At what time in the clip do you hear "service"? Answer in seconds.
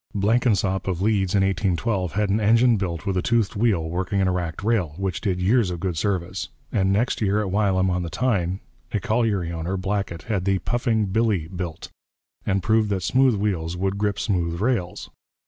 5.95-6.49